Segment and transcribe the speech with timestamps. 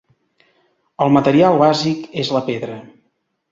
[1.05, 2.81] El material bàsic és la pedra.